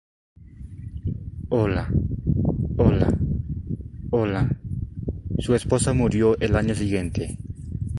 Su 5.37 5.53
esposa 5.53 5.93
murió 5.93 6.35
el 6.39 6.55
año 6.55 6.73
siguiente. 6.73 7.37